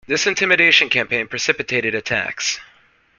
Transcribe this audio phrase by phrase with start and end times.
[0.07, 2.59] This intimidation campaign precipitated attacks.